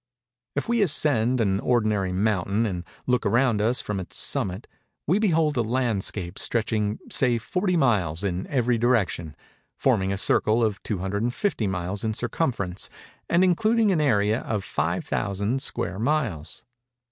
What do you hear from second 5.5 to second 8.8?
a landscape stretching, say 40 miles, in every